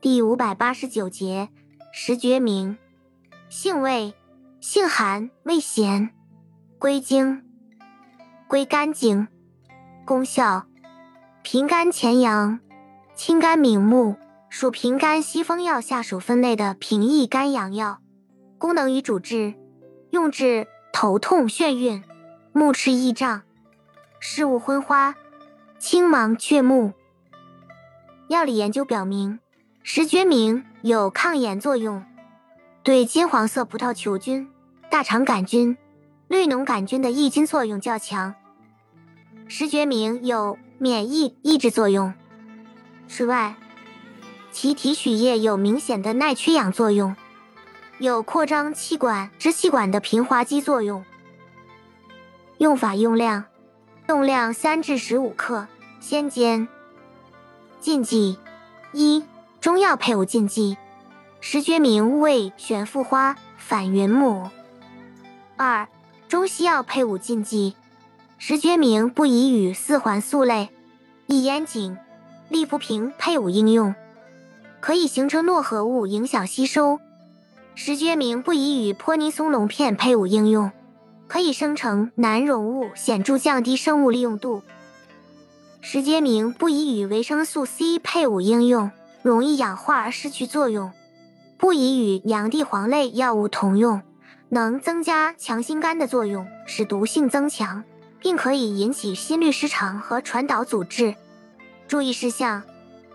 [0.00, 1.50] 第五百八十九节，
[1.92, 2.78] 石决明，
[3.50, 4.14] 性味，
[4.58, 6.08] 性寒，味咸，
[6.78, 7.44] 归经，
[8.48, 9.28] 归肝经。
[10.06, 10.64] 功效，
[11.42, 12.60] 平肝潜阳，
[13.14, 14.16] 清肝明目，
[14.48, 18.00] 属平肝息风药下属分类的平抑肝阳药。
[18.56, 19.52] 功能与主治，
[20.08, 22.02] 用治头痛眩晕、
[22.54, 23.42] 目赤翳胀、
[24.18, 25.14] 视物昏花、
[25.78, 26.94] 青盲雀目。
[28.28, 29.38] 药理研究表明，
[29.82, 32.04] 石决明有抗炎作用，
[32.82, 34.48] 对金黄色葡萄球菌、
[34.90, 35.76] 大肠杆菌、
[36.28, 38.34] 绿脓杆菌的抑菌作用较强。
[39.48, 42.12] 石决明有免疫抑制作用。
[43.08, 43.56] 此外，
[44.52, 47.16] 其提取液有明显的耐缺氧作用，
[47.98, 51.04] 有扩张气管、支气管的平滑肌作用。
[52.58, 53.44] 用法用量：
[54.08, 55.66] 用量三至十五克，
[55.98, 56.68] 先煎。
[57.80, 58.38] 禁忌：
[58.92, 59.24] 一、
[59.60, 60.78] 中药配伍禁忌，
[61.42, 64.48] 石决明味玄附花、反云母。
[65.56, 65.86] 二、
[66.28, 67.74] 中西药配伍禁忌，
[68.38, 70.70] 石决明不宜与四环素类、
[71.26, 71.98] 异烟肼、
[72.48, 73.94] 利福平配伍应用，
[74.80, 76.98] 可以形成诺合物影响吸收。
[77.74, 80.72] 石决明不宜与泼尼松龙片配伍应用，
[81.28, 84.62] 可以生成难溶物，显著降低生物利用度。
[85.82, 88.90] 石决明不宜与维生素 C 配伍应用，
[89.22, 90.90] 容易氧化而失去作用；
[91.58, 94.02] 不宜与洋地黄类药物同用，
[94.48, 97.84] 能增加强心肝的作用，使毒性增强，
[98.18, 101.14] 并可以引起心律失常和传导阻滞。
[101.86, 102.62] 注意事项：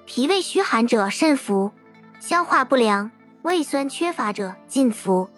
[0.05, 1.71] 脾胃虚寒者慎服，
[2.19, 3.11] 消化不良、
[3.41, 5.29] 胃酸缺乏者禁服。